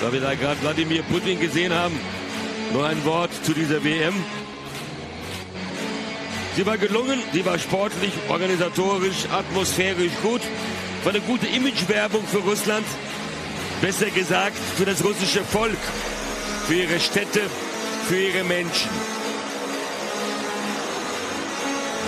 Da 0.00 0.10
wir 0.10 0.20
da 0.20 0.34
gerade 0.34 0.60
Wladimir 0.62 1.02
Putin 1.02 1.38
gesehen 1.38 1.74
haben, 1.74 1.98
nur 2.72 2.86
ein 2.86 3.04
Wort 3.04 3.30
zu 3.44 3.52
dieser 3.52 3.84
WM. 3.84 4.14
Sie 6.56 6.64
war 6.64 6.78
gelungen, 6.78 7.18
sie 7.32 7.44
war 7.44 7.58
sportlich, 7.58 8.12
organisatorisch, 8.28 9.26
atmosphärisch 9.30 10.12
gut. 10.22 10.40
War 11.04 11.12
eine 11.12 11.20
gute 11.20 11.46
Imagewerbung 11.46 12.24
für 12.26 12.38
Russland. 12.38 12.86
Besser 13.82 14.10
gesagt, 14.10 14.56
für 14.76 14.84
das 14.86 15.04
russische 15.04 15.44
Volk, 15.44 15.78
für 16.66 16.74
ihre 16.74 16.98
Städte, 16.98 17.42
für 18.08 18.16
ihre 18.16 18.44
Menschen. 18.44 18.90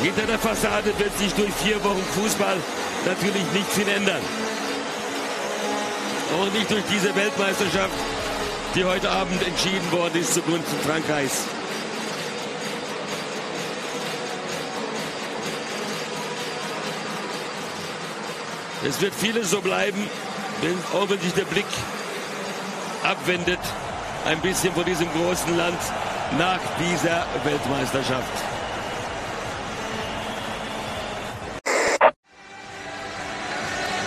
Hinter 0.02 0.26
der 0.26 0.38
Fassade 0.38 0.92
wird 0.98 1.16
sich 1.18 1.32
durch 1.34 1.52
vier 1.62 1.82
Wochen 1.84 2.02
Fußball 2.20 2.56
natürlich 3.06 3.44
nicht 3.54 3.70
viel 3.70 3.88
ändern. 3.88 4.20
Auch 6.34 6.52
nicht 6.52 6.70
durch 6.70 6.84
diese 6.90 7.14
Weltmeisterschaft, 7.14 7.94
die 8.74 8.84
heute 8.84 9.10
Abend 9.10 9.46
entschieden 9.46 9.92
worden 9.92 10.20
ist 10.20 10.34
zugunsten 10.34 10.78
Frankreichs. 10.86 11.42
Es 18.88 19.00
wird 19.00 19.14
vieles 19.14 19.50
so 19.50 19.60
bleiben, 19.60 20.08
wenn, 20.60 20.76
auch 21.00 21.08
wenn 21.08 21.20
sich 21.20 21.34
der 21.34 21.44
Blick 21.44 21.66
abwendet, 23.04 23.60
ein 24.26 24.40
bisschen 24.40 24.72
von 24.72 24.84
diesem 24.84 25.08
großen 25.12 25.56
Land 25.56 25.78
nach 26.38 26.60
dieser 26.78 27.26
Weltmeisterschaft. 27.44 28.61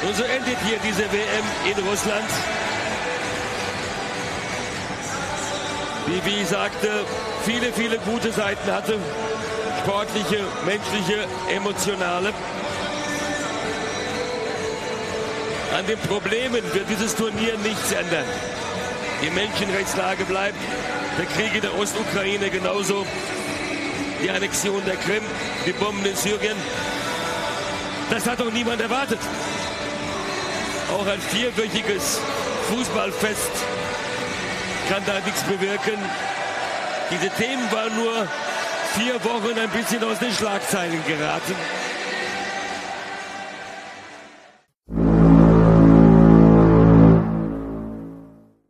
Und 0.05 0.15
so 0.15 0.23
endet 0.23 0.57
hier 0.67 0.77
diese 0.83 1.03
WM 1.11 1.45
in 1.65 1.87
Russland. 1.87 2.29
Die, 6.07 6.25
wie 6.25 6.41
ich 6.41 6.47
sagte, 6.47 7.05
viele, 7.43 7.73
viele 7.73 7.97
gute 7.99 8.31
Seiten 8.31 8.71
hatte. 8.71 8.99
Sportliche, 9.81 10.43
menschliche, 10.65 11.25
emotionale. 11.49 12.33
An 15.75 15.87
den 15.87 15.97
Problemen 15.99 16.63
wird 16.73 16.89
dieses 16.89 17.15
Turnier 17.15 17.57
nichts 17.63 17.91
ändern. 17.91 18.25
Die 19.23 19.29
Menschenrechtslage 19.31 20.23
bleibt, 20.25 20.57
der 21.17 21.25
Krieg 21.25 21.55
in 21.55 21.61
der 21.61 21.77
Ostukraine 21.77 22.49
genauso, 22.51 23.05
die 24.21 24.29
Annexion 24.29 24.83
der 24.85 24.97
Krim, 24.97 25.23
die 25.65 25.73
Bomben 25.73 26.05
in 26.05 26.15
Syrien. 26.15 26.57
Das 28.11 28.27
hat 28.27 28.39
doch 28.39 28.51
niemand 28.51 28.81
erwartet. 28.81 29.19
Auch 30.91 31.07
ein 31.07 31.19
vierwöchiges 31.19 32.19
Fußballfest 32.69 33.51
kann 34.89 35.03
da 35.05 35.19
nichts 35.19 35.43
bewirken. 35.43 35.97
Diese 37.11 37.29
Themen 37.31 37.71
waren 37.71 37.95
nur 37.95 38.27
vier 38.97 39.23
Wochen 39.23 39.57
ein 39.57 39.69
bisschen 39.69 40.03
aus 40.03 40.19
den 40.19 40.31
Schlagzeilen 40.31 41.03
geraten. 41.05 41.55